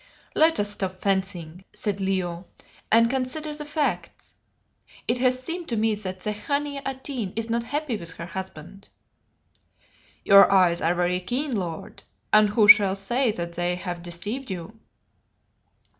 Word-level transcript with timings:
"Let 0.33 0.59
us 0.59 0.71
stop 0.71 0.99
fencing," 0.99 1.63
said 1.73 2.01
Leo, 2.01 2.47
"and 2.91 3.07
consider 3.07 3.53
the 3.53 3.65
facts. 3.65 4.33
It 5.07 5.19
has 5.19 5.43
seemed 5.43 5.67
to 5.69 5.75
me 5.77 5.93
that 5.93 6.21
the 6.21 6.33
Khania 6.33 6.81
Atene 6.87 7.33
is 7.35 7.51
not 7.51 7.65
happy 7.65 7.97
with 7.97 8.13
her 8.13 8.25
husband." 8.25 8.89
"Your 10.25 10.51
eyes 10.51 10.81
are 10.81 10.95
very 10.95 11.19
keen, 11.19 11.55
lord, 11.55 12.01
and 12.33 12.49
who 12.49 12.67
shall 12.67 12.95
say 12.95 13.31
that 13.33 13.53
they 13.53 13.75
have 13.75 14.01
deceived 14.01 14.49
you?" 14.49 14.79